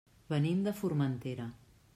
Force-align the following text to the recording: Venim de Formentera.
Venim 0.31 0.63
de 0.69 0.73
Formentera. 0.79 1.49